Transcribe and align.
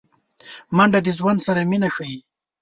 منډه 0.75 0.99
د 1.03 1.07
ژوند 1.17 1.39
سره 1.47 1.61
مینه 1.69 1.89
ښيي 1.95 2.19